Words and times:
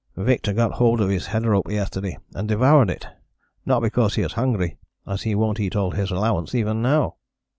"Victor 0.17 0.51
got 0.53 0.71
hold 0.71 0.99
of 0.99 1.09
his 1.09 1.27
head 1.27 1.45
rope 1.45 1.69
yesterday, 1.69 2.17
and 2.33 2.47
devoured 2.47 2.89
it: 2.89 3.05
not 3.67 3.81
because 3.83 4.15
he 4.15 4.23
is 4.23 4.33
hungry, 4.33 4.79
as 5.05 5.21
he 5.21 5.35
won't 5.35 5.59
eat 5.59 5.75
all 5.75 5.91
his 5.91 6.09
allowance 6.09 6.55
even 6.55 6.81
now." 6.81 7.17